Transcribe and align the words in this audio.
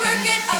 work 0.00 0.26
it 0.26 0.53